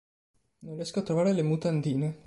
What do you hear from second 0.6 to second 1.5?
Non riesco a trovare le